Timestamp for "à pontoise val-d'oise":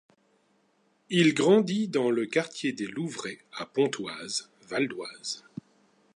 3.51-5.43